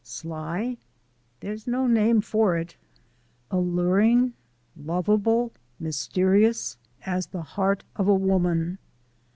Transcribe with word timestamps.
Sly? 0.03 0.77
There's 1.41 1.67
no 1.67 1.85
name 1.85 2.21
for 2.21 2.57
it. 2.57 2.75
Alluring, 3.51 4.33
lovable, 4.75 5.51
mysterious 5.79 6.75
as 7.05 7.27
the 7.27 7.43
heart 7.43 7.83
of 7.95 8.07
a 8.07 8.15
woman. 8.15 8.79